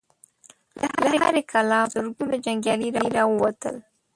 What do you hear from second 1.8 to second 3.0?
په زرګونو جنګيالي